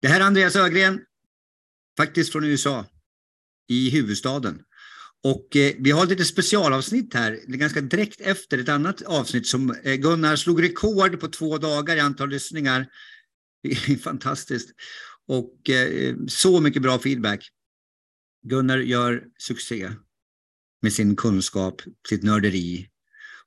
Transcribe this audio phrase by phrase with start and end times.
[0.00, 1.00] Det här är Andreas Ögren,
[1.96, 2.86] faktiskt från USA,
[3.68, 4.62] i huvudstaden.
[5.24, 9.76] Och eh, vi har ett litet specialavsnitt här, ganska direkt efter ett annat avsnitt som
[9.82, 12.86] eh, Gunnar slog rekord på två dagar i antal lyssningar.
[13.62, 14.70] Det är fantastiskt.
[15.26, 17.48] Och eh, så mycket bra feedback.
[18.42, 19.92] Gunnar gör succé
[20.82, 22.88] med sin kunskap, sitt nörderi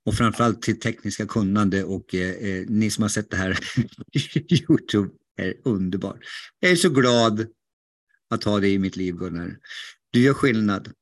[0.06, 3.60] och framförallt sitt tekniska kunnande och eh, eh ni som har sett det här
[4.70, 6.20] Youtube är underbart.
[6.60, 7.48] Jag är så glad
[8.30, 9.58] att ha dig i mitt liv Gunnar.
[10.12, 10.94] Du gör skillnad.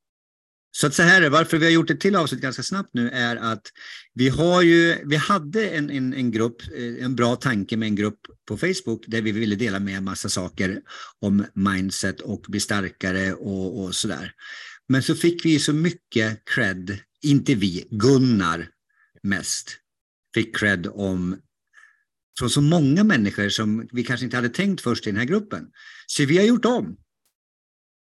[0.71, 3.09] Så att så här är varför vi har gjort ett till avsnitt ganska snabbt nu
[3.09, 3.61] är att
[4.13, 7.95] vi har ju, vi hade en, en, en grupp, eh, en bra tanke med en
[7.95, 10.81] grupp på Facebook där vi ville dela med en massa saker
[11.19, 14.33] om mindset och bli starkare och, och sådär.
[14.87, 18.69] Men så fick vi så mycket cred, inte vi, Gunnar
[19.23, 19.77] mest,
[20.33, 21.37] fick cred om
[22.39, 25.67] från så många människor som vi kanske inte hade tänkt först i den här gruppen.
[26.07, 26.97] Så vi har gjort om.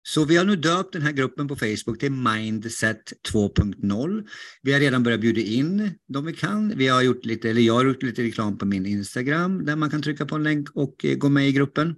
[0.04, 4.28] Så vi har nu döpt den här gruppen på Facebook till Mindset 2.0.
[4.62, 6.78] Vi har redan börjat bjuda in de vi kan.
[6.78, 9.90] Vi har gjort lite, eller jag har gjort lite reklam på min Instagram där man
[9.90, 11.96] kan trycka på en länk och eh, gå med i gruppen.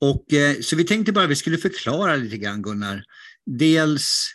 [0.00, 3.04] Och, eh, så vi tänkte bara att vi skulle förklara lite grann Gunnar.
[3.46, 4.26] Dels,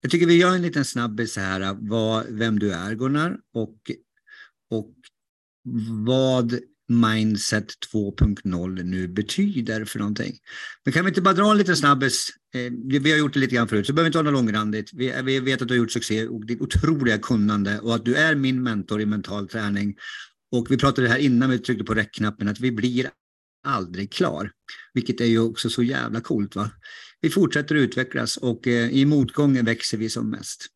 [0.00, 3.78] jag tycker vi gör en liten snabbis här, vad, vem du är Gunnar och,
[4.70, 4.94] och
[6.04, 10.38] vad Mindset 2.0 nu betyder för någonting.
[10.84, 12.28] Men kan vi inte bara dra en liten snabbis?
[12.54, 14.90] Eh, vi har gjort det lite grann förut, så behöver inte vara något långrandigt.
[14.92, 18.34] Vi, vet att du har gjort succé och ditt otroliga kunnande och att du är
[18.34, 19.94] min mentor i mental träning.
[20.52, 23.10] Och vi pratade här innan vi tryckte på räckknappen att vi blir
[23.66, 24.50] aldrig klar,
[24.94, 26.56] vilket är ju också så jävla coolt.
[26.56, 26.70] Va?
[27.20, 30.66] Vi fortsätter utvecklas och eh, i motgången växer vi som mest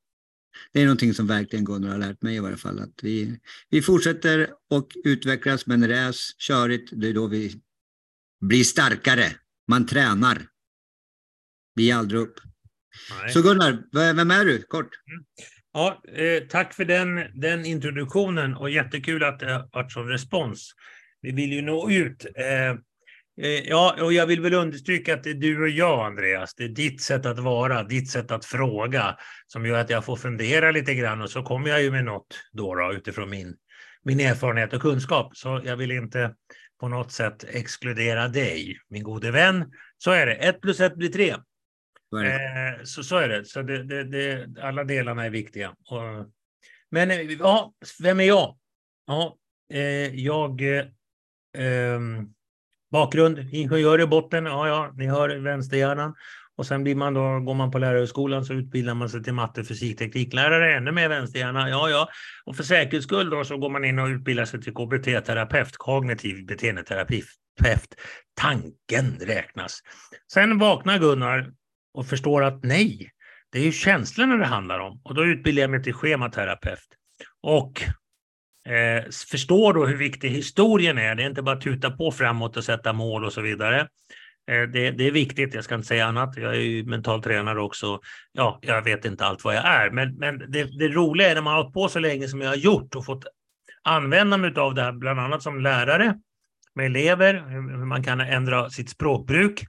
[0.73, 2.79] det är någonting som verkligen Gunnar har lärt mig i varje fall.
[2.79, 3.39] Att vi,
[3.71, 7.61] vi fortsätter och utvecklas, men är körigt, det är då vi
[8.41, 9.33] blir starkare.
[9.69, 10.47] Man tränar.
[11.75, 12.41] Vi ger aldrig upp.
[13.21, 13.33] Nej.
[13.33, 13.83] Så Gunnar,
[14.15, 14.63] vem är du?
[14.63, 14.91] Kort.
[15.11, 15.25] Mm.
[15.73, 20.73] Ja, eh, tack för den, den introduktionen och jättekul att det har varit sån respons.
[21.21, 22.25] Vi vill ju nå ut.
[22.25, 22.79] Eh,
[23.65, 26.55] ja, och jag vill väl understryka att det är du och jag, Andreas.
[26.55, 29.17] Det är ditt sätt att vara, ditt sätt att fråga
[29.47, 32.41] som gör att jag får fundera lite grann och så kommer jag ju med något
[32.53, 33.57] då, då utifrån min,
[34.03, 35.37] min erfarenhet och kunskap.
[35.37, 36.35] Så jag vill inte
[36.81, 39.73] på något sätt exkludera dig, min gode vän.
[39.99, 40.35] Så är det.
[40.35, 41.35] Ett plus ett blir tre.
[42.11, 43.45] Så, eh, så, så, är det.
[43.45, 45.69] Så det, det, det, alla delarna är viktiga.
[45.69, 46.33] Och,
[46.91, 47.73] men ja,
[48.03, 48.59] vem är jag?
[49.07, 49.37] Ja,
[49.73, 50.63] eh, jag...
[51.59, 52.01] Eh,
[52.93, 56.15] Bakgrund, ingenjör i botten, ja, ja, ni hör vänsterhjärnan.
[56.57, 59.65] Och sen blir man då, går man på lärarhögskolan så utbildar man sig till matte,
[59.65, 61.71] fysik, tekniklärare, ännu mer vänsterhjärna.
[61.71, 62.09] Ja, ja.
[62.45, 66.47] Och för säkerhets skull då så går man in och utbildar sig till KBT-terapeut, kognitiv
[66.47, 67.27] beteendeterapeut.
[68.41, 69.81] Tanken räknas.
[70.33, 71.53] Sen vaknar Gunnar
[71.95, 73.11] och förstår att nej,
[73.53, 75.01] det är ju känslorna det handlar om.
[75.05, 76.89] Och då utbildar jag mig till schematerapeut.
[77.43, 77.83] Och
[78.69, 81.15] eh, förstår då hur viktig historien är.
[81.15, 83.81] Det är inte bara att tuta på framåt och sätta mål och så vidare.
[84.51, 86.37] Eh, det, det, är viktigt, jag ska inte säga annat.
[86.37, 88.01] Jag är ju mental tränare också.
[88.33, 91.43] Ja, jag vet inte allt vad jag är, men, men det, det roliga är när
[91.43, 93.25] man har hållit på så länge som jag har gjort och fått
[93.83, 96.15] använda mig av det här, bland annat som lärare
[96.75, 99.65] med elever, hur man kan ändra sitt språkbruk.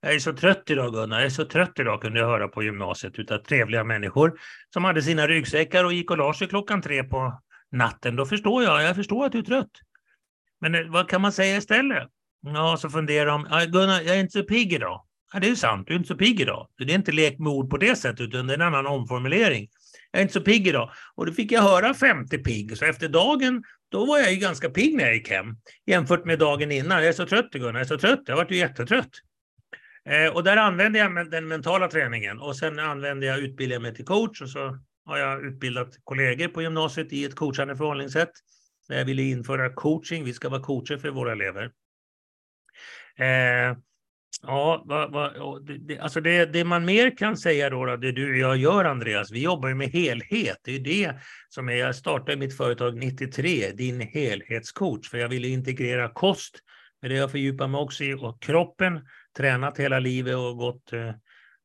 [0.00, 2.62] Jag är så trött idag Gunnar, jag är så trött idag kunde jag höra på
[2.62, 4.38] gymnasiet utav trevliga människor
[4.72, 7.40] som hade sina ryggsäckar och gick och la sig klockan tre på
[7.74, 9.70] natten, då förstår jag, jag förstår att du är trött.
[10.60, 12.08] Men eh, vad kan man säga istället?
[12.42, 15.04] Ja, så funderar de, Gunnar, jag är inte så pigg idag.
[15.32, 16.68] Ja, det är sant, du är inte så pigg idag.
[16.78, 19.68] Det är inte lek med ord på det sättet, utan det är en annan omformulering.
[20.10, 20.90] Jag är inte så pigg idag.
[21.14, 24.70] Och då fick jag höra 50 pigg, så efter dagen, då var jag ju ganska
[24.70, 25.46] pigg när jag gick hem.
[25.86, 26.98] Jämfört med dagen innan.
[26.98, 28.22] Jag är så trött Gunnar, jag är så trött.
[28.26, 29.10] Jag varit ju jättetrött.
[30.08, 34.04] Eh, och där använde jag den mentala träningen och sen använde jag utbildningen mig till
[34.04, 38.32] coach och så har jag utbildat kollegor på gymnasiet i ett coachande förhållningssätt.
[38.90, 41.70] Eh, jag ville införa coaching, vi ska vara coacher för våra elever.
[43.18, 43.76] Eh,
[44.42, 48.38] ja, va, va, det, alltså det, det, man mer kan säga då, det du och
[48.38, 50.58] jag gör Andreas, vi jobbar ju med helhet.
[50.64, 51.14] Det är det
[51.48, 56.58] som är, jag startade mitt företag 93, din helhetscoach, för jag ville integrera kost,
[57.02, 59.00] men det jag fördjupar mig också i, och kroppen,
[59.36, 61.12] tränat hela livet och gått eh,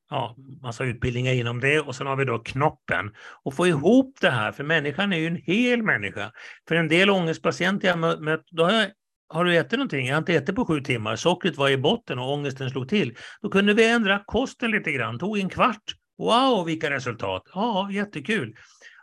[0.09, 3.11] ja, massa utbildningar inom det och sen har vi då knoppen.
[3.43, 6.31] Och få ihop det här, för människan är ju en hel människa.
[6.67, 8.87] För en del ångestpatienter jag mött, då har jag
[9.31, 10.07] har du ätit någonting?
[10.07, 11.15] Jag har inte ätit på sju timmar.
[11.15, 13.15] Sockret var i botten och ångesten slog till.
[13.41, 15.19] Då kunde vi ändra kosten lite grann.
[15.19, 15.83] Tog en kvart.
[16.17, 17.43] Wow, vilka resultat!
[17.53, 18.55] Ja, jättekul.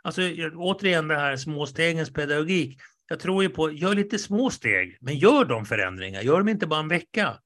[0.03, 0.21] Alltså
[0.55, 2.79] återigen det här småstegens pedagogik.
[3.09, 6.67] jag tror ju på, gör lite små steg, men gör de förändringar, gör dem inte
[6.67, 7.37] bara en vecka.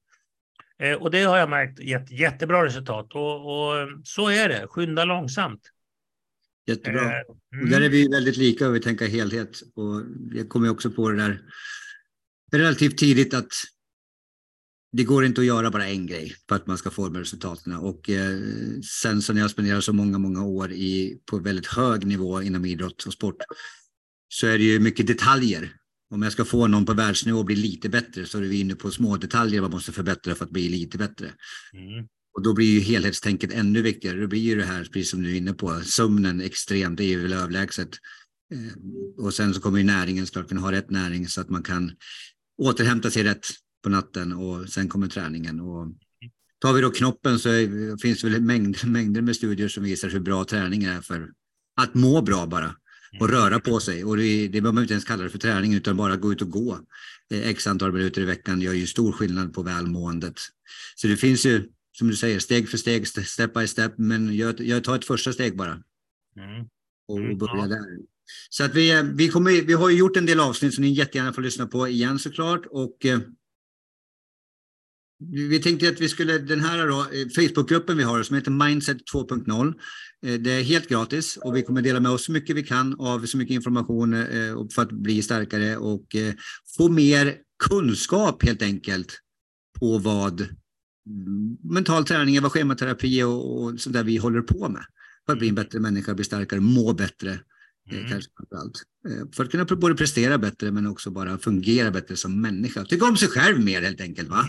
[0.82, 5.04] Eh, och det har jag märkt gett jättebra resultat och, och så är det, skynda
[5.04, 5.60] långsamt.
[6.66, 7.00] Jättebra.
[7.00, 7.20] Eh,
[7.54, 7.64] mm.
[7.64, 9.62] Och där är vi väldigt lika och vi tänker helhet.
[9.74, 10.02] Och
[10.32, 11.42] jag kommer också på det där
[12.52, 13.52] relativt tidigt att
[14.92, 17.76] det går inte att göra bara en grej för att man ska få de resultaten.
[17.76, 18.38] Och eh,
[19.02, 22.64] sen så när jag spenderar så många, många år i, på väldigt hög nivå inom
[22.64, 23.36] idrott och sport
[24.28, 25.76] så är det ju mycket detaljer.
[26.12, 28.74] Om jag ska få någon på världsnivå att bli lite bättre så är vi inne
[28.74, 31.26] på små detaljer man måste förbättra för att bli lite bättre.
[31.72, 32.06] Mm.
[32.34, 34.20] Och då blir ju helhetstänket ännu viktigare.
[34.20, 37.18] Då blir ju det här, precis som du är inne på, sömnen extremt, det är
[37.18, 37.88] väl överlägset.
[38.54, 41.62] Eh, och sen så kommer ju näringen såklart kunna ha rätt näring så att man
[41.62, 41.92] kan
[42.62, 43.46] återhämta sig rätt
[43.84, 45.60] på natten och sen kommer träningen.
[45.60, 45.94] Och
[46.58, 50.08] tar vi då knoppen så är, finns det väl mängder, mängder med studier som visar
[50.08, 51.30] hur bra träning är för
[51.80, 52.76] att må bra bara
[53.20, 54.04] och röra på sig.
[54.04, 56.42] Och det, det behöver man inte ens kalla det för träning utan bara gå ut
[56.42, 56.78] och gå
[57.34, 60.34] eh, x antal minuter i veckan gör ju stor skillnad på välmåendet.
[60.94, 61.68] Så det finns ju,
[61.98, 65.32] som du säger, steg för steg, step by step, men jag, jag tar ett första
[65.32, 65.72] steg bara.
[66.36, 66.66] Mm.
[67.08, 68.12] Och, och börja där.
[68.50, 71.32] Så att vi, vi, kommer, vi har ju gjort en del avsnitt som ni jättegärna
[71.32, 72.66] får lyssna på igen såklart.
[72.70, 73.20] Och, eh,
[75.30, 78.96] vi tänkte att vi skulle, den här då, eh, Facebookgruppen vi har som heter Mindset
[79.14, 79.74] 2.0.
[80.26, 83.00] Eh, det är helt gratis och vi kommer dela med oss så mycket vi kan
[83.00, 86.06] av så mycket information eh, för att bli starkare och
[86.76, 87.36] få mer
[87.68, 89.18] kunskap helt enkelt
[89.80, 94.84] på vad mm, mental träning, vad schematerapi och, och sånt där vi håller på med.
[95.26, 97.40] För att bli en bättre människa, bli starkare, må bättre.
[97.90, 98.08] Mm.
[98.08, 98.82] Kanske allt.
[99.34, 102.84] För att kunna både prestera bättre men också bara fungera bättre som människa.
[102.84, 104.28] Tycka om sig själv mer helt enkelt.
[104.28, 104.44] va?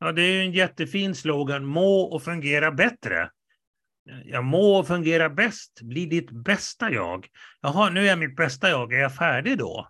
[0.00, 1.64] Ja, det är en jättefin slogan.
[1.64, 3.30] Må och fungera bättre.
[4.24, 5.80] Jag må och fungera bäst.
[5.82, 7.26] Bli ditt bästa jag.
[7.60, 8.92] Jaha, nu är jag mitt bästa jag.
[8.92, 9.88] Är jag färdig då?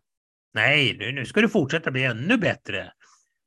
[0.55, 2.93] Nej, nu, nu ska du fortsätta bli ännu bättre.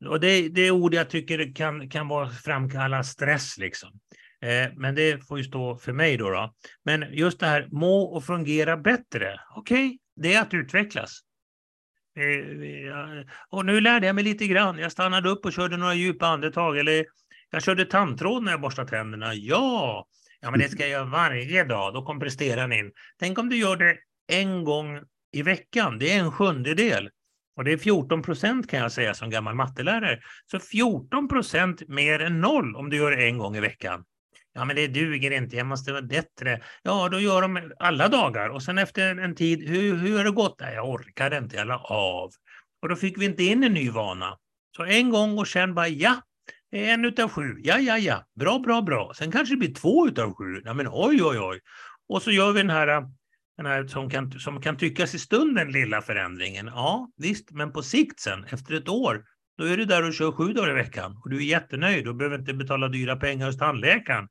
[0.06, 3.58] Och det, det är ord jag tycker kan, kan vara framkalla stress.
[3.58, 3.90] Liksom.
[4.42, 6.54] Eh, men det får ju stå för mig då, då.
[6.86, 9.40] Men just det här må och fungera bättre.
[9.56, 11.22] Okej, okay, det är att utvecklas.
[13.50, 14.78] Och nu lärde jag mig lite grann.
[14.78, 16.78] Jag stannade upp och körde några djupa andetag.
[16.78, 17.06] Eller
[17.50, 19.34] jag körde tandtråd när jag borstade tänderna.
[19.34, 20.06] Ja,
[20.42, 21.94] ja men det ska jag göra varje dag.
[21.94, 22.92] Då kom presteran in.
[23.20, 23.98] Tänk om du gör det
[24.28, 25.00] en gång
[25.32, 26.00] i veckan.
[26.00, 27.10] Det är en sjundedel.
[27.56, 30.20] Och det är 14 procent kan jag säga som gammal mattelärare.
[30.52, 34.04] Så 14 procent mer än noll om du gör det en gång i veckan.
[34.54, 36.62] Ja, men det duger inte, jag måste vara bättre.
[36.84, 40.32] Ja, då gör de alla dagar och sen efter en tid, hur, hur har det
[40.32, 40.60] gått?
[40.60, 42.32] Nej, jag orkar inte, jag la av.
[42.82, 44.38] Och då fick vi inte in en ny vana.
[44.76, 46.22] Så en gång och sen bara, ja,
[46.72, 47.56] en utav sju.
[47.64, 49.14] Ja, ja, ja, bra, bra, bra.
[49.16, 50.62] Sen kanske det blir två utav sju.
[50.66, 51.60] Ja, men oj, oj, oj.
[52.10, 52.88] Och så gör vi den här,
[53.58, 56.66] den här som, kan, som kan tyckas i stunden lilla förändringen.
[56.66, 59.24] Ja, visst, men på sikt sen, efter ett år,
[59.62, 62.16] då är du där och kör sju dagar i veckan och du är jättenöjd och
[62.16, 64.28] behöver inte betala dyra pengar hos tandläkaren.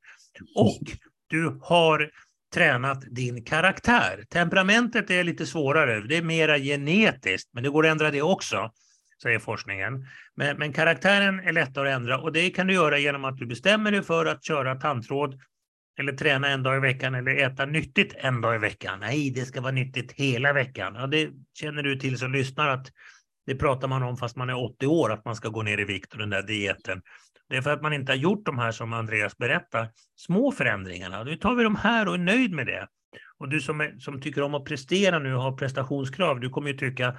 [0.55, 0.81] Och
[1.27, 2.11] du har
[2.55, 4.25] tränat din karaktär.
[4.31, 8.71] Temperamentet är lite svårare, det är mera genetiskt, men det går att ändra det också,
[9.23, 10.07] säger forskningen.
[10.37, 13.47] Men, men karaktären är lättare att ändra och det kan du göra genom att du
[13.47, 15.41] bestämmer dig för att köra tandtråd
[15.99, 19.01] eller träna en dag i veckan eller äta nyttigt en dag i veckan.
[19.01, 20.95] Nej, det ska vara nyttigt hela veckan.
[20.95, 22.93] Ja, det känner du till som lyssnar att
[23.47, 25.85] det pratar man om fast man är 80 år, att man ska gå ner i
[25.85, 27.03] vikt och den där dieten.
[27.49, 31.25] Det är för att man inte har gjort de här som Andreas berättar, små förändringarna.
[31.25, 32.89] Nu tar vi de här och är nöjd med det.
[33.39, 36.71] Och du som, är, som tycker om att prestera nu och har prestationskrav, du kommer
[36.71, 37.17] ju tycka,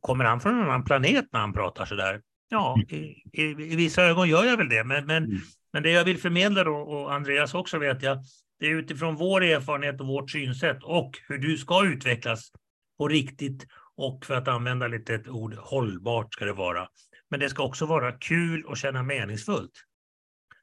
[0.00, 2.20] kommer han från en annan planet när han pratar så där?
[2.48, 2.96] Ja, i,
[3.32, 5.38] i, i vissa ögon gör jag väl det, men, men, mm.
[5.72, 8.18] men det jag vill förmedla då, och Andreas också vet jag,
[8.60, 12.50] det är utifrån vår erfarenhet och vårt synsätt och hur du ska utvecklas
[12.98, 13.66] på riktigt
[14.00, 16.88] och för att använda lite ett ord, hållbart ska det vara.
[17.30, 19.72] Men det ska också vara kul och känna meningsfullt.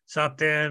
[0.06, 0.70] Så att eh,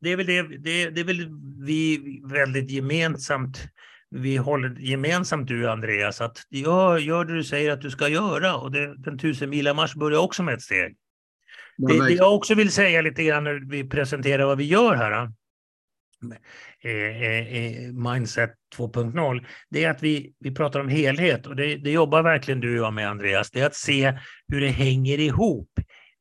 [0.00, 1.28] det, är väl det, det, det är väl
[1.66, 3.68] vi väldigt gemensamt
[4.10, 8.56] vi håller gemensamt du Andreas, att gör, gör det du säger att du ska göra.
[8.56, 10.96] Och det, den tusen mars börjar också med ett steg.
[11.76, 15.32] Det, det, jag också vill säga lite grann när vi presenterar vad vi gör här,
[16.82, 21.76] Eh, eh, eh, mindset 2.0, det är att vi, vi pratar om helhet och det,
[21.76, 23.50] det jobbar verkligen du och jag med Andreas.
[23.50, 24.18] Det är att se
[24.48, 25.70] hur det hänger ihop.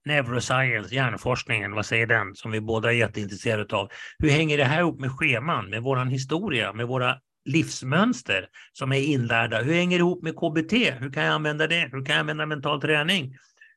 [0.05, 3.89] Neuroscience, hjärnforskningen, vad säger den, som vi båda är jätteintresserade av.
[4.19, 8.99] Hur hänger det här ihop med scheman, med vår historia, med våra livsmönster som är
[8.99, 9.61] inlärda?
[9.61, 10.73] Hur hänger det ihop med KBT?
[10.99, 11.89] Hur kan jag använda det?
[11.91, 13.35] Hur kan jag använda mental träning?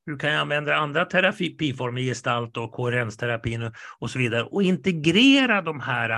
[0.09, 5.81] Hur kan jag använda andra terapiformer, gestalt och koherensterapin och så vidare och integrera de
[5.81, 6.11] här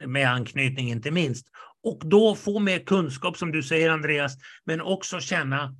[0.00, 1.46] eh, med anknytning inte minst
[1.82, 4.32] Och då få mer kunskap som du säger Andreas,
[4.64, 5.76] men också känna,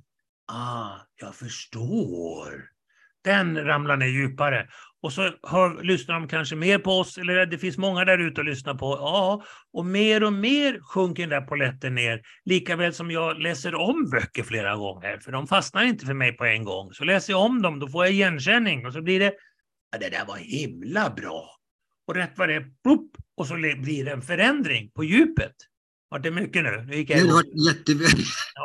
[0.47, 2.74] ah, jag förstår.
[3.25, 4.67] Den ramlar ner djupare.
[5.01, 8.41] Och så hör, lyssnar de kanske mer på oss, eller det finns många där ute
[8.41, 8.85] att lyssna på.
[8.85, 12.21] Ja, och mer och mer sjunker den där poletten ner.
[12.45, 16.45] Likaväl som jag läser om böcker flera gånger, för de fastnar inte för mig på
[16.45, 16.93] en gång.
[16.93, 19.33] Så läser jag om dem, då får jag igenkänning och så blir det,
[19.91, 21.49] ja, det där var himla bra.
[22.07, 22.65] Och rätt vad det är,
[23.37, 25.55] och så blir det en förändring på djupet.
[26.09, 26.85] Var det mycket nu?
[26.87, 27.31] Nu gick jag igång.
[27.31, 27.43] var
[27.73, 28.07] jättebra.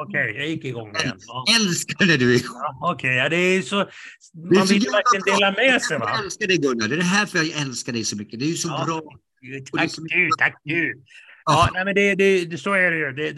[0.07, 1.17] Okej, jag gick igång igen.
[1.27, 1.45] Ja.
[1.61, 2.57] Älskar när du är igång.
[2.81, 3.77] Ja, Okej, ja, det är så...
[3.77, 6.11] Man så vill ju verkligen dela med sig, va?
[6.15, 6.89] Jag älskar dig Gunnar.
[6.89, 8.39] Det är det här för jag älskar dig så mycket.
[8.41, 8.85] Det är ju så Ja.
[8.87, 9.03] bra.
[9.79, 11.03] Tack du, tack du.
[11.45, 13.13] Ja, nej, men det, det, så är det ju.
[13.13, 13.33] Det,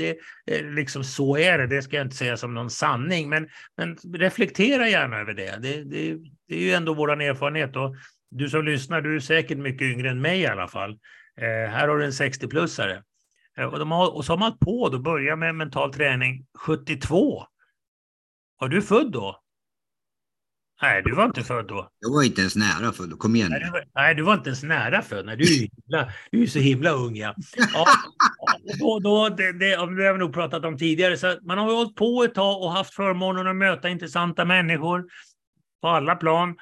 [0.47, 1.67] det, liksom så är det.
[1.67, 5.59] Det ska jag inte säga som någon sanning, men, men reflektera gärna över det.
[5.63, 6.17] Det, det.
[6.49, 7.77] det är ju ändå vår erfarenhet.
[7.77, 7.97] Och
[8.31, 10.91] du som lyssnar, du är säkert mycket yngre än mig i alla fall.
[11.41, 13.03] Eh, här har du en 60-plussare.
[13.59, 17.45] Eh, och, de har, och så har man på att börja med mental träning 72.
[18.59, 19.43] Var du född då?
[20.83, 21.89] Nej, du var inte född då.
[21.99, 24.49] Jag var inte ens nära för Kom igen Nej, du var, nej, du var inte
[24.49, 25.27] ens nära född.
[25.27, 27.17] Nej, du, är himla, du är så himla ung.
[27.17, 27.35] Ja.
[27.75, 27.87] Ja,
[28.81, 31.17] då, då, det, det, det har vi nog pratat om tidigare.
[31.17, 35.05] Så man har hållit på ett tag och haft förmånen att möta intressanta människor
[35.83, 36.57] på alla plan.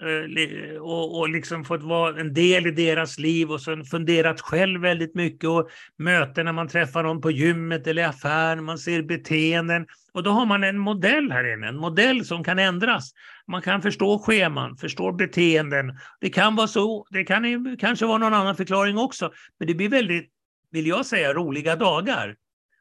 [0.00, 4.80] Eh, och, och liksom fått vara en del i deras liv och sen funderat själv
[4.80, 9.02] väldigt mycket och möten när man träffar någon på gymmet eller i affären, man ser
[9.02, 9.86] beteenden.
[10.12, 13.10] Och då har man en modell här inne, en modell som kan ändras.
[13.46, 15.98] Man kan förstå scheman, förstå beteenden.
[16.20, 19.74] Det kan vara så, det kan ju kanske vara någon annan förklaring också, men det
[19.74, 20.30] blir väldigt,
[20.70, 22.34] vill jag säga, roliga dagar.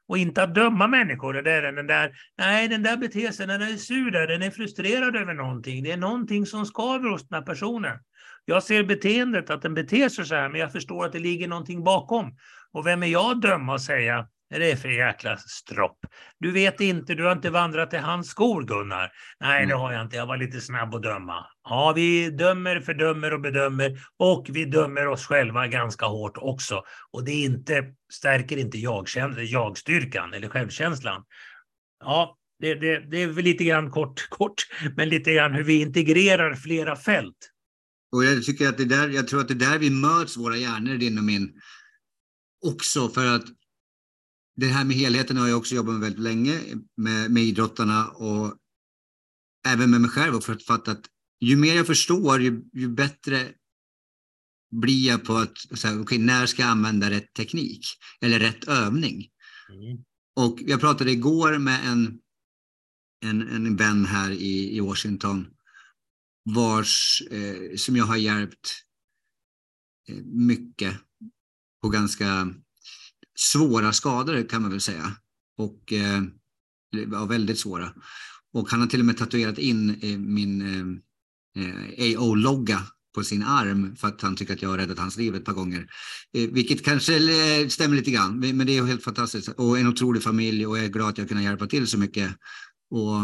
[0.07, 1.33] Och inte att döma människor.
[1.33, 4.51] Det är den där, nej, den där beter sig, den är sur där, den är
[4.51, 5.83] frustrerad över någonting.
[5.83, 8.00] Det är någonting som skaver hos den här personen.
[8.45, 11.48] Jag ser beteendet, att den beter sig så här, men jag förstår att det ligger
[11.48, 12.38] någonting bakom.
[12.72, 16.00] Och vem är jag att döma och säga, är det för jäkla stropp?
[16.39, 19.12] Du vet inte, du har inte vandrat i hans skor, Gunnar.
[19.39, 19.79] Nej, det Mm.
[19.79, 20.15] har jag inte.
[20.15, 21.45] Jag var lite snabb att döma.
[21.63, 26.83] Ja, vi dömer, fördömer och bedömer och vi dömer oss själva ganska hårt också.
[27.12, 29.07] Och det inte, stärker inte jag,
[29.38, 31.24] jagstyrkan eller självkänslan.
[32.00, 35.81] Ja, det, det, det är väl lite grann kort, kort, men lite grann hur vi
[35.81, 37.38] integrerar flera fält.
[38.12, 40.57] Och jag tycker att det där, jag tror att det är där vi möts, våra
[40.57, 41.53] hjärnor, din och min.
[42.65, 43.43] Också för att
[44.55, 46.60] det här med helheten har jag också jobbat med väldigt länge
[46.98, 48.57] med, med idrottarna och
[49.67, 51.05] även med mig själv och förstått att
[51.39, 53.53] ju mer jag förstår, ju, ju bättre
[54.72, 57.86] blir jag på att, så här, okay, när ska jag använda rätt teknik
[58.22, 59.29] eller rätt övning?
[60.36, 62.19] Och jag pratade igår med en,
[63.25, 65.48] en, en vän här i, i Washington
[66.45, 68.69] vars, eh, som jag har hjälpt
[70.10, 70.98] eh, mycket
[71.81, 72.53] på ganska
[73.43, 75.12] svåra skador kan man väl säga.
[75.57, 76.23] Och eh,
[77.12, 77.93] ja, väldigt svåra.
[78.53, 82.81] Och han har till och med tatuerat in eh, min eh, eh AO-logga
[83.15, 85.53] på sin arm för att han tycker att jag har räddat hans liv ett par
[85.53, 85.88] gånger.
[86.33, 89.47] Eh, vilket kanske eh, stämmer lite grann, men det är helt fantastiskt.
[89.47, 92.31] Och en otrolig familj och jag är glad att jag kunnat hjälpa till så mycket.
[92.89, 93.17] Och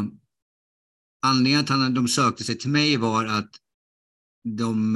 [1.21, 3.49] anledningen att han, de sökte sig till mig var att
[4.57, 4.95] de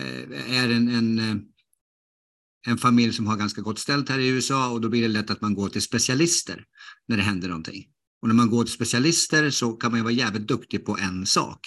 [0.00, 1.36] eh, är en, en, eh,
[2.66, 5.30] en familj som har ganska gott ställt här i USA och då blir det lätt
[5.30, 6.64] att man går till specialister
[7.08, 7.84] när det händer någonting.
[8.22, 11.26] Och när man går till specialister så kan man ju vara jävligt duktig på en
[11.26, 11.60] sak.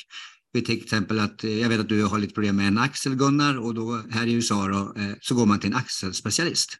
[0.53, 3.15] Vi till exempel att, eh, jag vet att du har lite problem med en axel
[3.15, 6.77] Gunnar och då här i USA då, eh, så går man till en axelspecialist.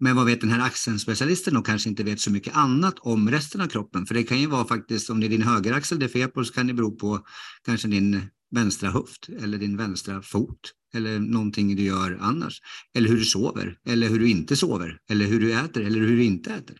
[0.00, 3.60] Men vad vet den här axelspecialisten och kanske inte vet så mycket annat om resten
[3.60, 4.06] av kroppen.
[4.06, 6.44] För det kan ju vara faktiskt, om det är din högeraxel det är fel på
[6.44, 7.26] så kan det bero på
[7.64, 12.62] kanske din vänstra höft eller din vänstra fot eller någonting du gör annars.
[12.94, 16.16] Eller hur du sover eller hur du inte sover eller hur du äter eller hur
[16.16, 16.76] du inte äter.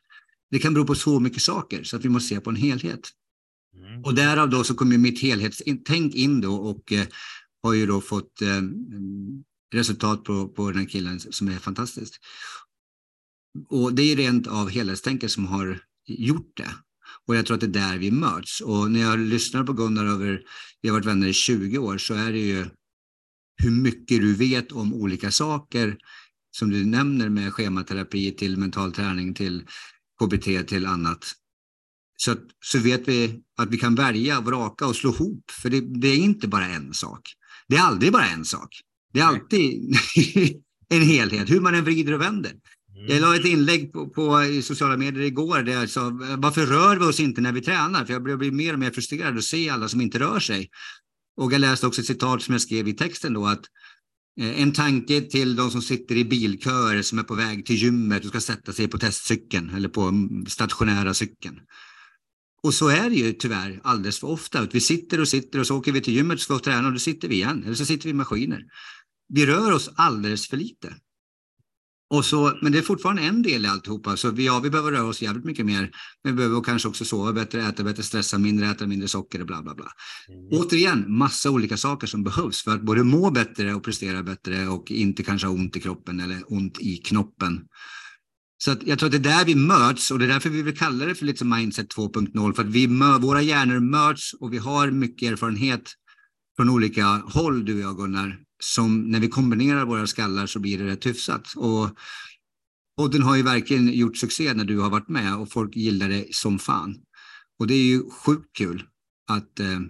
[0.51, 3.11] Det kan bero på så mycket saker så att vi måste se på en helhet.
[3.77, 4.05] Mm.
[4.05, 7.07] Och därav då så kommer mitt helhetstänk in då och eh,
[7.63, 8.63] har ju då fått eh,
[9.75, 12.19] resultat på, på den här killen som är fantastiskt.
[13.69, 16.75] Och det är rent av helhetstänket som har gjort det.
[17.27, 18.61] Och jag tror att det är där vi möts.
[18.61, 20.43] Och när jag lyssnar på Gunnar över,
[20.83, 22.67] vi har varit vänner i 20 år, så är det ju
[23.63, 25.97] hur mycket du vet om olika saker
[26.51, 29.63] som du nämner med schematerapi till mental träning till
[30.23, 31.33] KBT till annat.
[32.17, 35.51] Så, att- så vet vi att vi kan välja, vraka och slå ihop.
[35.51, 37.21] För det, det är inte bara en sak.
[37.69, 38.69] Det är aldrig bara en sak.
[39.13, 39.97] Det är alltid
[40.89, 42.53] en helhet, hur man än vrider och vänder.
[43.09, 47.05] Jag la ett inlägg på, på sociala medier igår där jag sa, varför rör vi
[47.05, 48.05] oss inte när vi tränar?
[48.05, 50.69] För jag börjar bli mer och mer frustrerad att se alla som inte rör sig.
[51.39, 53.65] Och jag läste också ett citat som jag skrev i texten då att
[54.41, 58.25] eh, en tanke till de som sitter i bilköer som är på väg till gymmet
[58.25, 61.61] och ska sätta sig på testcykeln eller på mm, stationära cykeln.
[62.63, 64.67] Och så är det ju tyvärr alldeles för ofta.
[64.73, 66.99] Vi sitter och sitter och så åker vi till gymmet och ska träna och då
[66.99, 67.63] sitter vi igen.
[67.65, 68.65] Eller så sitter vi i maskiner.
[69.29, 70.95] Vi rör oss alldeles för lite.
[72.11, 74.17] Och så, men det är fortfarande en del i alltihopa.
[74.17, 75.91] Så vi, ja, vi behöver röra oss jävligt mycket mer.
[76.25, 79.47] Men vi behöver kanske också sova bättre, äta bättre, stressa mindre, äta mindre socker och
[79.47, 79.87] bla bla bla.
[80.29, 80.49] Mm.
[80.51, 84.91] Återigen, massa olika saker som behövs för att både må bättre och prestera bättre och
[84.91, 87.61] inte kanske ha ont i kroppen eller ont i knoppen.
[88.65, 90.77] Så jag tror att det är där vi möts och det är därför vi vill
[90.77, 92.53] kalla det för lite som Mindset 2.0.
[92.53, 92.87] För att vi,
[93.21, 95.93] våra hjärnor möts och vi har mycket erfarenhet
[96.57, 100.79] från olika håll, du och jag Gunnar, som när vi kombinerar våra skallar så blir
[100.79, 101.53] det rätt hyfsat.
[101.57, 101.91] Och
[102.97, 106.35] podden har ju verkligen gjort succé när du har varit med och folk gillar det
[106.35, 106.97] som fan.
[107.59, 108.87] Och det är ju sjukt kul
[109.29, 109.81] att eh,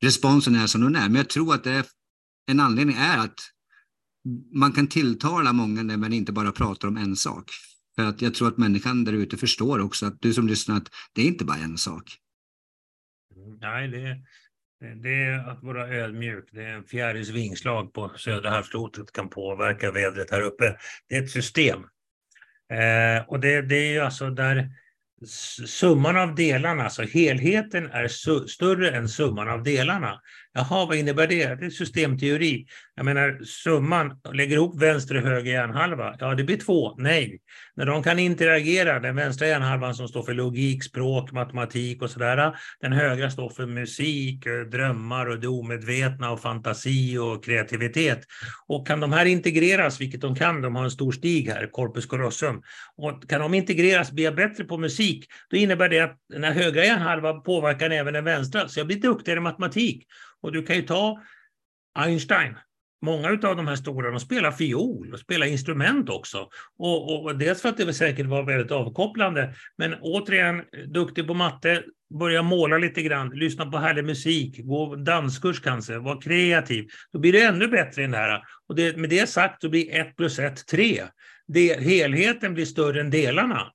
[0.00, 1.08] responsen är som den är.
[1.08, 1.86] Men jag tror att det är,
[2.46, 3.40] en anledning är att
[4.54, 7.50] man kan tilltala många när man inte bara pratar om en sak.
[7.96, 10.88] För att jag tror att människan där ute förstår också att du som lyssnar att
[11.12, 12.18] det är inte bara en sak.
[13.36, 14.22] Mm, nej, det,
[14.94, 16.48] det är att vara ödmjuk.
[16.52, 20.76] Det är en fjärils vingslag på södra halvklotet kan påverka vädret här uppe.
[21.08, 21.84] Det är ett system.
[22.72, 24.70] Eh, och det, det är ju alltså där
[25.66, 28.08] summan av delarna, alltså helheten är
[28.46, 30.20] större än summan av delarna.
[30.56, 31.54] Jaha, vad innebär det?
[31.54, 32.66] Det är systemteori.
[32.94, 37.38] Jag menar, summan, lägger ihop vänster och höger hjärnhalva, ja det blir två, nej.
[37.76, 42.56] När de kan interagera, den vänstra hjärnhalvan som står för logik, språk, matematik och sådär,
[42.80, 48.20] den högra står för musik, eh, drömmar och det omedvetna och fantasi och kreativitet.
[48.66, 52.06] Och kan de här integreras, vilket de kan, de har en stor stig här, corpus
[52.06, 52.62] callosum,
[52.96, 56.84] och kan de integreras, bli bättre på musik, då innebär det att den här högra
[56.84, 60.06] hjärnhalvan påverkar även den vänstra, så jag blir duktigare i matematik.
[60.44, 61.22] Och du kan ju ta
[61.98, 62.54] Einstein.
[63.02, 66.48] Många av de här stora de spelar fiol och spelar instrument också.
[66.78, 71.82] Och, och dels för att det säkert var väldigt avkopplande, men återigen duktig på matte,
[72.18, 76.86] börja måla lite grann, lyssna på härlig musik, gå danskurs kanske, var kreativ.
[77.12, 78.42] Då blir det ännu bättre i den här.
[78.68, 81.02] Och det, med det sagt så blir ett plus ett tre.
[81.46, 83.72] Det, helheten blir större än delarna.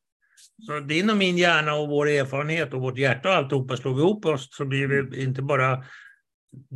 [0.65, 4.01] Så din och min hjärna och vår erfarenhet och vårt hjärta och alltihopa slår vi
[4.01, 5.83] ihop oss så blir vi inte bara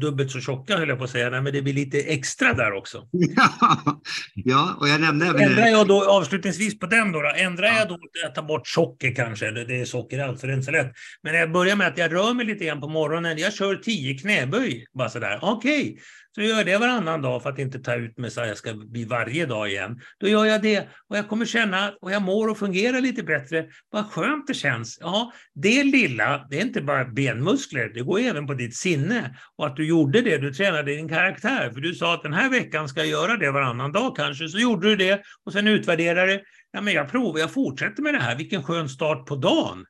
[0.01, 2.73] dubbelt så tjocka höll jag på att säga, Nej, men det blir lite extra där
[2.73, 3.07] också.
[4.35, 5.41] Ja, och jag nämnde även...
[5.41, 7.79] Ändrar jag då avslutningsvis på den då, då ändrar ja.
[7.79, 10.53] jag då att jag tar bort socker kanske, eller det är socker allt, så det
[10.53, 10.93] är inte så lätt.
[11.23, 14.17] Men jag börjar med att jag rör mig lite grann på morgonen, jag kör tio
[14.17, 15.81] knäböj, bara sådär, okej.
[15.81, 15.97] Okay.
[16.35, 18.57] Så gör jag det varannan dag för att inte ta ut mig så att jag
[18.57, 19.99] ska bli varje dag igen.
[20.19, 23.65] Då gör jag det och jag kommer känna och jag mår och fungerar lite bättre.
[23.89, 24.97] Vad skönt det känns.
[25.01, 29.37] Ja, det lilla, det är inte bara benmuskler, det går även på ditt sinne.
[29.63, 31.71] Och att du gjorde det, du tränade din karaktär.
[31.73, 34.59] För du sa att den här veckan ska jag göra det varannan dag kanske, så
[34.59, 38.35] gjorde du det och sen utvärderade Ja, men jag provar, jag fortsätter med det här.
[38.37, 39.85] Vilken skön start på dagen,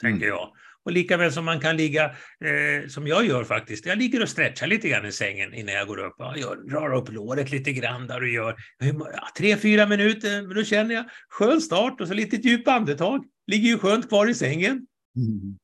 [0.00, 0.28] tänker mm.
[0.28, 0.52] jag.
[0.84, 4.28] Och lika väl som man kan ligga, eh, som jag gör faktiskt, jag ligger och
[4.28, 6.14] stretchar lite grann i sängen innan jag går upp.
[6.36, 10.64] Jag drar upp låret lite grann där och gör ja, tre, fyra minuter, men då
[10.64, 13.24] känner jag skön start och så lite djupt andetag.
[13.46, 14.86] Ligger ju skönt kvar i sängen.
[15.16, 15.58] Mm.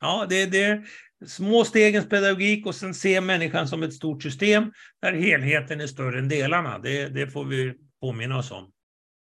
[0.00, 0.84] Ja, det, det
[1.26, 4.64] små stegens pedagogik och sen se människan som ett stort system
[5.02, 6.78] där helheten är större än delarna.
[6.78, 8.70] Det, det får vi påminna oss om.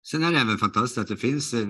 [0.07, 1.67] Sen är det även fantastiskt att det finns eh,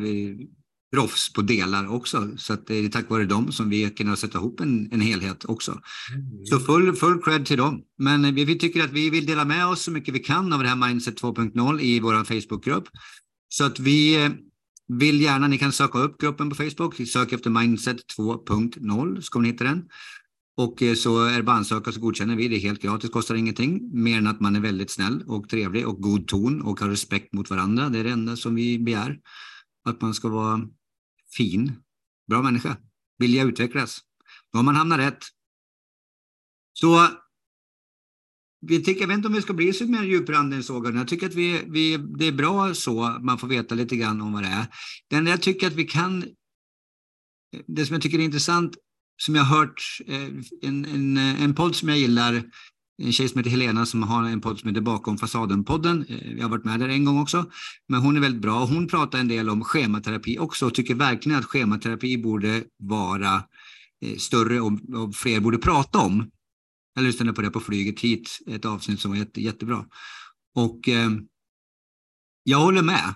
[0.96, 2.38] proffs på delar också.
[2.38, 5.46] Så att det är tack vare dem som vi kan sätta ihop en, en helhet
[5.46, 5.72] också.
[5.72, 6.46] Mm.
[6.46, 7.84] Så full, full cred till dem.
[7.98, 10.64] Men vi, vi, tycker att vi vill dela med oss så mycket vi kan av
[10.64, 12.88] det här Mindset 2.0 i vår Facebookgrupp.
[13.50, 14.32] Så att vi eh,
[15.00, 19.44] vill gärna, ni kan söka upp gruppen på Facebook, sök efter Mindset 2.0 så kommer
[19.44, 19.90] ni hitta den.
[20.58, 22.48] Och eh, så är det bara ansöka så godkänner vi.
[22.48, 23.90] Det är helt gratis, kostar ingenting.
[23.94, 27.34] Mer än att man är väldigt snäll och trevlig och god ton och har respekt
[27.34, 27.90] mot varandra.
[27.90, 29.20] Det är det enda som vi begär.
[29.86, 30.62] Att man ska vara
[31.38, 31.72] fin,
[32.30, 32.78] bra människa,
[33.18, 34.00] vilja utvecklas.
[34.52, 35.24] Då har man hamnat rätt.
[36.74, 37.08] Så
[38.62, 41.08] vi tycker, jag vet inte om vi ska bli så mer djuprande än så, Jag
[41.08, 44.44] tycker att vi, vi, det är bra så, man får veta lite grann om vad
[44.44, 44.66] det är.
[45.10, 46.26] Den jag tycker att vi kan,
[47.68, 48.76] det som jag tycker är intressant,
[49.22, 50.30] som jag har hört, eh,
[50.62, 52.44] en, en, en podd som jag gillar,
[53.02, 56.06] en tjej som heter Helena som har en podd som heter Bakom fasaden-podden.
[56.10, 57.46] Eh, jag har varit med där en gång också.
[57.90, 58.66] Men hon är väldigt bra.
[58.66, 63.36] Hon pratar en del om schematerapi också och tycker verkligen att schematerapi borde vara
[64.06, 66.30] eh, större och, och fler borde prata om.
[66.94, 69.86] Jag lyssnade på det på flyget hit, ett avsnitt som var jätte, jättebra.
[70.56, 71.12] Och eh,
[72.44, 73.16] jag håller med.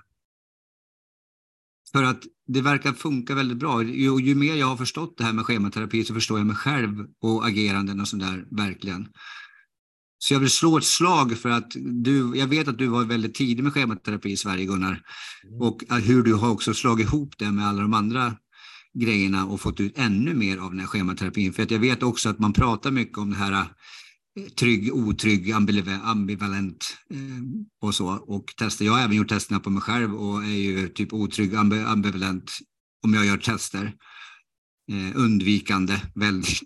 [1.92, 3.84] För att det verkar funka väldigt bra.
[3.84, 7.06] Ju, ju mer jag har förstått det här med schematerapi så förstår jag mig själv
[7.22, 9.08] och ageranden och sådär verkligen.
[10.18, 13.36] Så jag vill slå ett slag för att du, jag vet att du var väldigt
[13.36, 15.02] tidig med schematerapi i Sverige Gunnar.
[15.44, 15.62] Mm.
[15.62, 18.36] Och hur du har också slagit ihop det med alla de andra
[18.96, 21.54] grejerna och fått ut ännu mer av den här schematerapin.
[21.54, 25.52] För att jag vet också att man pratar mycket om det här eh, trygg, otrygg,
[26.04, 27.18] ambivalent eh,
[27.82, 28.08] och så.
[28.08, 28.86] Och tester.
[28.86, 32.52] Jag har även gjort testerna på mig själv och är ju typ otrygg, ambivalent
[33.04, 33.94] om jag gör tester.
[34.92, 36.62] Eh, undvikande väldigt.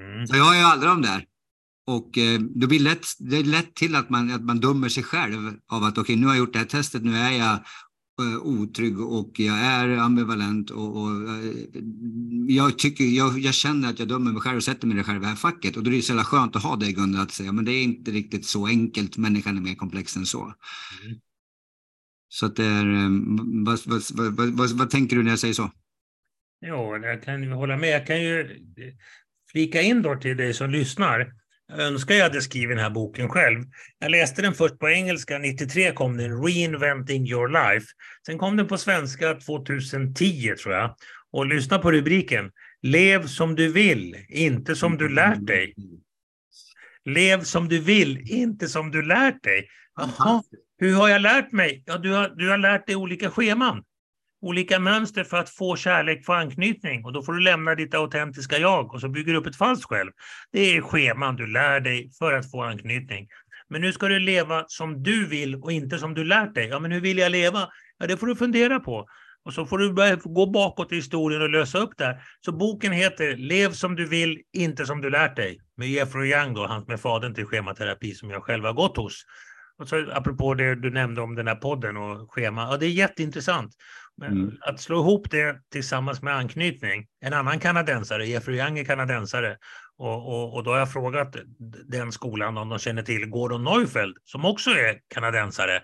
[0.00, 0.26] Mm.
[0.26, 1.24] Så jag har ju aldrig de där.
[1.86, 5.54] Och då blir lätt, det är lätt till att man, att man dömer sig själv
[5.68, 7.58] av att okej, okay, nu har jag gjort det här testet, nu är jag
[8.42, 11.52] otrygg och jag är ambivalent och, och eh,
[12.48, 15.20] jag, tycker, jag, jag, känner att jag dömer mig själv och sätter mig själv i
[15.20, 15.76] det här facket.
[15.76, 17.72] Och då är det så jävla skönt att ha det Gunnar, att säga men det
[17.72, 20.42] är inte riktigt så enkelt, människan är mer komplex än så.
[20.42, 21.18] Mm.
[22.28, 22.86] Så att det är,
[23.64, 25.70] vad, vad, vad, vad, tänker du när jag säger så?
[26.60, 27.90] Ja, jag kan hålla med.
[27.90, 28.48] Jag kan ju
[29.52, 31.39] flika in då till dig som lyssnar
[31.70, 33.64] jag önskar jag hade skrivit den här boken själv.
[33.98, 37.86] Jag läste den först på engelska, 93 kom den, Reinventing your life.
[38.26, 40.94] Sen kom den på svenska 2010 tror jag.
[41.32, 42.50] Och lyssna på rubriken.
[42.82, 45.74] Lev som du vill, inte som du lärt dig.
[47.04, 49.68] Lev som du vill, inte som du lärt dig.
[49.96, 50.42] Jaha,
[50.78, 51.82] hur har jag lärt mig?
[51.86, 53.82] Ja, du har, du har lärt dig olika scheman
[54.40, 57.04] olika mönster för att få kärlek, få anknytning.
[57.04, 59.88] Och då får du lämna ditt autentiska jag och så bygger du upp ett falskt
[59.88, 60.10] själv.
[60.52, 63.28] Det är scheman du lär dig för att få anknytning.
[63.68, 66.68] Men nu ska du leva som du vill och inte som du lärt dig.
[66.68, 67.68] Ja, men hur vill jag leva?
[67.98, 69.06] Ja, det får du fundera på.
[69.44, 72.20] Och så får du börja gå bakåt i historien och lösa upp det.
[72.44, 75.60] Så boken heter Lev som du vill, inte som du lärt dig.
[75.76, 79.24] Med Jeffrey Young, då, han med fadern till schematerapi som jag själv har gått hos.
[79.78, 82.62] Och så, apropå det du nämnde om den här podden och schema.
[82.62, 83.74] Ja, det är jätteintressant.
[84.20, 84.56] Men mm.
[84.60, 87.06] att slå ihop det tillsammans med anknytning.
[87.20, 89.56] En annan kanadensare, Jeffrey Young är kanadensare.
[89.98, 91.36] Och, och, och, då har jag frågat
[91.88, 95.82] den skolan om de känner till Gordon Neufeld som också är kanadensare.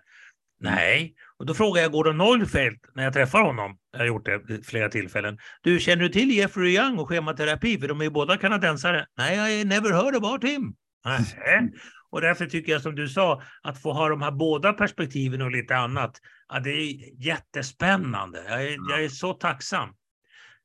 [0.61, 3.79] Nej, och då frågar jag Gordon Neufeld när jag träffar honom.
[3.93, 5.39] Jag har gjort det flera tillfällen.
[5.63, 7.79] Du, känner du till Jeffrey Young och schematerapi?
[7.79, 9.07] För de är ju båda kanadensare.
[9.19, 10.75] Nej, I never heard about him.
[11.05, 11.73] Nej.
[12.17, 15.51] Och därför tycker jag som du sa, att få ha de här båda perspektiven och
[15.51, 18.45] lite annat, ja, det är jättespännande.
[18.49, 19.89] Jag är, jag är så tacksam.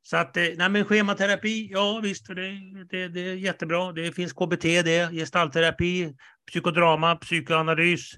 [0.01, 2.51] Så att, eh, nej men schematerapi, ja visst, det,
[2.89, 3.91] det, det är jättebra.
[3.91, 6.13] Det finns KBT, det, gestaltterapi,
[6.47, 8.11] psykodrama, psykoanalys,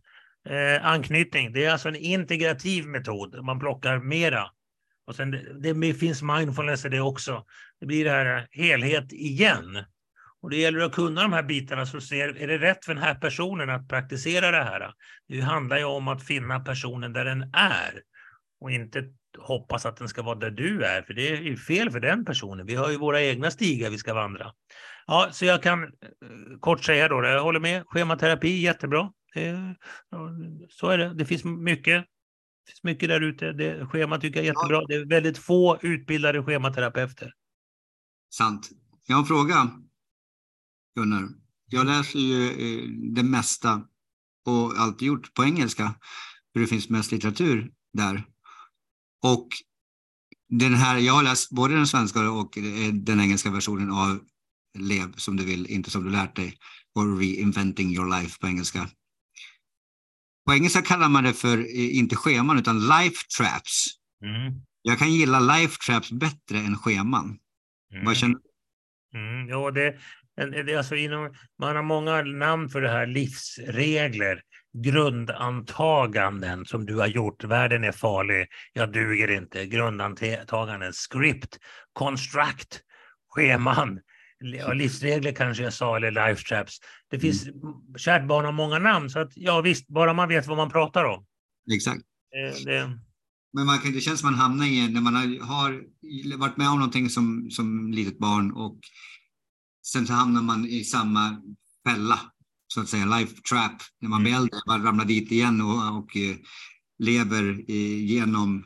[0.49, 1.53] eh, anknytning.
[1.53, 3.45] Det är alltså en integrativ metod.
[3.45, 4.45] Man plockar mera.
[5.07, 7.45] Och sen det, det finns mindfulness i det också.
[7.79, 9.83] Det blir det här helhet igen.
[10.43, 13.03] Och det gäller att kunna de här bitarna så ser, är det rätt för den
[13.03, 14.93] här personen att praktisera det här.
[15.27, 18.01] Det handlar ju om att finna personen där den är
[18.61, 19.03] och inte
[19.37, 22.25] hoppas att den ska vara där du är, för det är ju fel för den
[22.25, 22.65] personen.
[22.65, 24.51] Vi har ju våra egna stigar vi ska vandra.
[25.07, 25.89] Ja, så jag kan eh,
[26.59, 29.11] kort säga då, jag håller med, schematerapi jättebra.
[29.33, 29.75] Det,
[30.69, 32.03] så är det, det finns mycket.
[32.65, 33.51] Det finns mycket där ute.
[33.51, 34.85] Det, schema tycker jag är jättebra.
[34.87, 37.33] Det är väldigt få utbildade schematerapeuter.
[38.33, 38.69] Sant.
[39.07, 39.82] Jag har en fråga.
[40.95, 41.29] Gunnar.
[41.69, 43.81] Jag läser ju eh, det mesta
[44.45, 45.95] och alltid gjort på engelska,
[46.53, 48.23] för det finns mest litteratur där.
[49.23, 49.47] Och
[50.49, 54.19] den här, jag har läst både den svenska och eh, den engelska versionen av
[54.79, 56.57] Lev som du vill, inte som du lärt dig,
[56.95, 58.89] och Reinventing your life på engelska.
[60.45, 63.85] På engelska kallar man det för, eh, inte scheman, utan life traps.
[64.23, 64.61] Mm.
[64.81, 67.39] Jag kan gilla life traps bättre än scheman.
[67.93, 68.05] Mm.
[68.05, 69.19] Vad känner du?
[69.19, 69.99] Mm, ja, det,
[70.77, 74.41] Alltså inom, man har många namn för det här, livsregler,
[74.83, 77.43] grundantaganden som du har gjort.
[77.43, 79.65] Världen är farlig, jag duger inte.
[79.65, 81.57] Grundantaganden, script,
[81.93, 82.81] construct,
[83.35, 83.99] scheman,
[84.73, 86.77] livsregler kanske jag sa, eller life traps.
[87.09, 87.57] Det finns, mm.
[87.97, 91.03] kärt barn har många namn, så att ja visst, bara man vet vad man pratar
[91.03, 91.25] om.
[91.73, 92.01] Exakt.
[92.31, 92.99] Det, det...
[93.53, 95.83] Men man kan, det känns som man hamnar i, när man har, har
[96.37, 98.79] varit med om någonting som, som litet barn och
[99.85, 101.41] Sen så hamnar man i samma
[101.87, 102.19] fälla,
[102.67, 104.43] så att säga, life trap, när man blir mm.
[104.43, 104.59] äldre.
[104.67, 106.35] Man ramlar dit igen och, och eh,
[106.99, 108.65] lever genom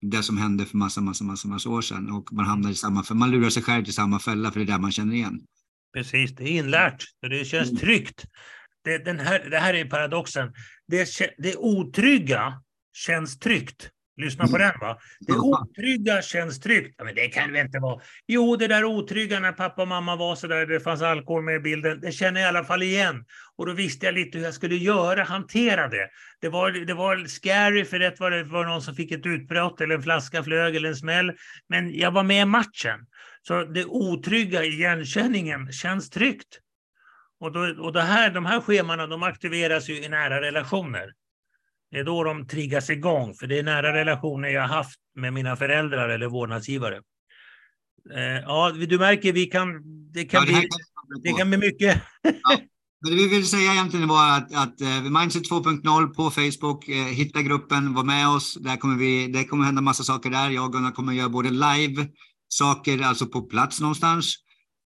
[0.00, 2.10] det som hände för massa, massa, massa, massa år sedan.
[2.10, 4.64] Och man hamnar i samma, för man lurar sig själv till samma fälla, för det
[4.64, 5.40] är där man känner igen.
[5.92, 7.80] Precis, det är inlärt, det känns mm.
[7.80, 8.24] tryggt.
[8.84, 10.52] Det, den här, det här är paradoxen.
[10.86, 12.62] Det, det otrygga
[12.92, 13.90] känns tryggt.
[14.18, 14.98] Lyssna på den va.
[15.20, 16.94] Det otrygga känns tryggt.
[16.98, 18.00] Ja, men det kan det inte vara.
[18.26, 21.54] Jo, det där otrygga när pappa och mamma var så där, det fanns alkohol med
[21.54, 23.24] i bilden, det känner jag i alla fall igen.
[23.56, 26.08] Och då visste jag lite hur jag skulle göra, hantera det.
[26.40, 29.80] Det var, det var scary, för det var, det var någon som fick ett utbrott,
[29.80, 31.32] eller en flaska flög, eller en smäll.
[31.68, 33.06] Men jag var med i matchen.
[33.42, 36.60] Så det otrygga igenkänningen känns tryggt.
[37.40, 41.12] Och, då, och det här, de här schemana de aktiveras ju i nära relationer.
[41.90, 45.56] Det är då de triggas igång, för det är nära relationer jag haft med mina
[45.56, 46.96] föräldrar eller vårdnadsgivare.
[48.14, 49.68] Eh, ja, du märker, vi kan,
[50.12, 50.68] det kan, ja, det bli,
[51.22, 52.02] det kan bli mycket.
[52.22, 52.58] Ja.
[53.00, 57.42] Det vi vill säga egentligen var att, att uh, Mindset 2.0 på Facebook, uh, hitta
[57.42, 58.54] gruppen, var med oss.
[58.60, 60.50] Där kommer vi, det kommer hända massa saker där.
[60.50, 62.08] Jag och Gunnar kommer göra både live
[62.48, 64.34] saker, alltså på plats någonstans,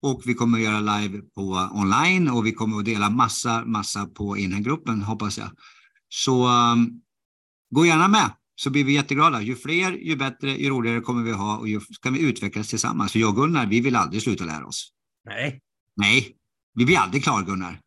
[0.02, 4.36] och vi kommer göra live på online och vi kommer att dela massa, massa på
[4.36, 5.50] in i gruppen, hoppas jag.
[6.14, 7.02] Så um,
[7.70, 9.42] gå gärna med så blir vi jätteglada.
[9.42, 13.12] Ju fler, ju bättre, ju roligare kommer vi ha och ju kan vi utvecklas tillsammans.
[13.12, 14.92] För jag och Gunnar, vi vill aldrig sluta lära oss.
[15.24, 15.60] Nej.
[15.96, 16.36] Nej,
[16.74, 17.80] vi blir aldrig klara Gunnar.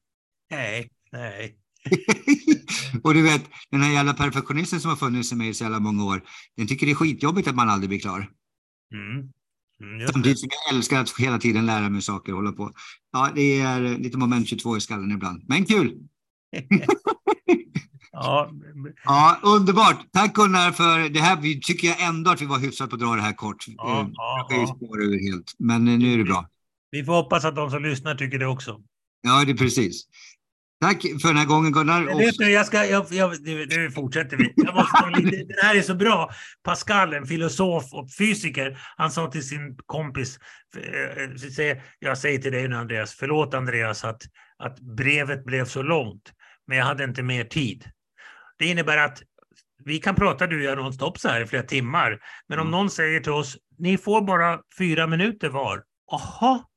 [0.52, 1.58] Nej, nej.
[3.04, 5.80] och du vet, den här jävla perfektionisten som har funnits i mig i så jävla
[5.80, 6.24] många år,
[6.58, 8.30] den tycker det är skitjobbigt att man aldrig blir klar.
[8.94, 9.32] Mm.
[9.82, 12.72] Mm, Samtidigt som jag älskar att hela tiden lära mig saker och hålla på.
[13.12, 15.98] Ja, det är lite moment 22 i skallen ibland, men kul!
[18.16, 18.52] ja.
[19.04, 19.98] ja, underbart!
[20.14, 21.42] Tack Gunnar för det här.
[21.42, 23.66] Vi tycker jag ändå att vi var hyfsat på att dra det här kort.
[23.68, 24.58] Ja, eh, ja, ja.
[25.32, 26.50] helt, men nu är det bra.
[26.92, 28.82] Vi får hoppas att de som lyssnar tycker det också.
[29.22, 30.06] Ja, det är precis.
[30.82, 32.18] Tack för den här gången Gunnar.
[32.18, 34.54] Vet du, jag ska, jag, jag, nu, nu fortsätter vi.
[34.56, 36.32] Jag måste lite, det här är så bra.
[36.64, 40.40] Pascal, en filosof och fysiker, han sa till sin kompis,
[41.58, 44.22] eh, jag säger till dig nu Andreas, förlåt Andreas att,
[44.58, 46.32] att brevet blev så långt,
[46.68, 47.86] men jag hade inte mer tid.
[48.58, 49.22] Det innebär att
[49.84, 52.72] vi kan prata du och jag nonstop så här i flera timmar, men om mm.
[52.72, 55.84] någon säger till oss, ni får bara fyra minuter var.
[56.12, 56.70] Aha,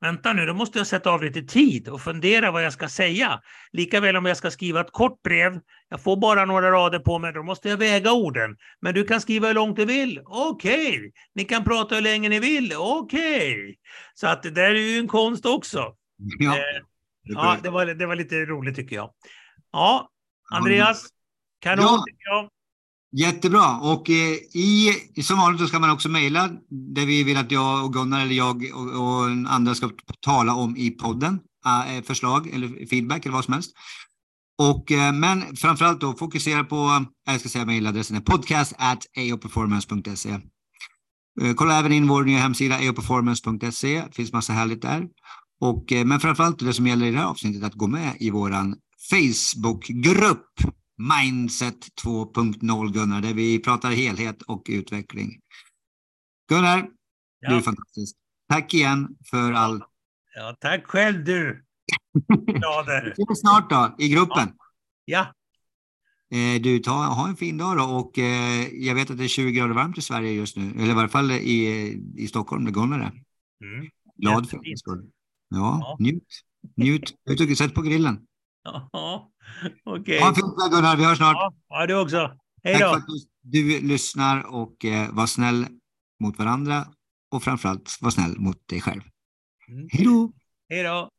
[0.00, 3.40] vänta nu, då måste jag sätta av lite tid och fundera vad jag ska säga.
[3.72, 7.32] Likaväl om jag ska skriva ett kort brev, jag får bara några rader på mig,
[7.32, 8.56] då måste jag väga orden.
[8.80, 10.88] Men du kan skriva hur långt du vill, okej.
[10.88, 11.10] Okay.
[11.34, 13.52] Ni kan prata hur länge ni vill, okej.
[13.52, 13.74] Okay.
[14.14, 15.94] Så att det där är ju en konst också.
[16.38, 16.82] Ja, eh,
[17.22, 19.10] ja det, var, det var lite roligt tycker jag.
[19.72, 20.10] Ja,
[20.50, 21.08] Andreas,
[21.64, 22.04] kanon ja.
[22.24, 22.48] jag.
[23.16, 23.78] Jättebra.
[23.78, 26.50] Och eh, i, som vanligt så ska man också mejla
[26.94, 30.76] det vi vill att jag och Gunnar eller jag och, och andra ska tala om
[30.76, 31.40] i podden.
[31.66, 33.72] Äh, förslag eller feedback eller vad som helst.
[34.58, 40.30] Och, eh, men framförallt då fokusera på, jag ska säga mejladressen är podcast at aoperformance.se.
[41.40, 44.04] Eh, kolla även in vår nya hemsida aoperformance.se.
[44.06, 45.08] Det finns massa härligt där.
[45.60, 48.30] Och, eh, men framförallt det som gäller i det här avsnittet att gå med i
[48.30, 48.76] våran
[49.10, 50.50] Facebookgrupp
[50.96, 55.40] Mindset 2.0 Gunnar, där vi pratar helhet och utveckling.
[56.48, 56.88] Gunnar,
[57.40, 57.50] ja.
[57.50, 58.16] du är fantastisk.
[58.48, 59.84] Tack igen för all...
[60.34, 61.64] Ja, tack själv du.
[63.16, 64.52] Vi snart då, i gruppen.
[65.04, 65.34] Ja.
[66.30, 69.28] Eh, du, ta, ha en fin dag då och eh, jag vet att det är
[69.28, 72.72] 20 grader varmt i Sverige just nu, eller i varje fall i, i Stockholm, där
[72.72, 73.12] Gunnar är.
[73.64, 73.90] Mm.
[74.16, 75.08] Glad för det.
[75.48, 76.44] Ja, ja, njut.
[76.76, 77.58] Njut.
[77.58, 78.26] Sätt på grillen.
[78.64, 79.30] Ja.
[79.84, 80.02] Okej.
[80.02, 80.18] Okay.
[80.20, 81.36] Ha en fin dag Gunnar, vi hörs snart.
[81.36, 82.38] Ja, ja du också.
[82.62, 82.78] Hej då.
[82.78, 83.06] Tack för att
[83.42, 85.66] du, du lyssnar och eh, var snäll
[86.20, 86.86] mot varandra
[87.30, 89.02] och framförallt var snäll mot dig själv.
[89.68, 89.88] Mm.
[89.92, 90.32] Hej då.
[90.68, 91.10] Hej då.